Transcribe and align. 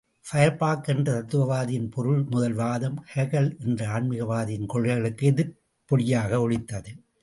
Feuerbach 0.25 0.87
என்ற 0.87 1.07
தத்துவவாதியின் 1.13 1.91
பொருள்முதல் 1.95 2.53
வாதம், 2.53 2.97
Hegel 3.15 3.51
என்ற 3.63 3.87
ஆன்மீகவாதியின் 3.87 4.65
கொள்கைகளுக்கு 4.65 5.31
எதிர்ப்பொலியாக 5.31 6.39
ஒலித்தது. 6.39 6.91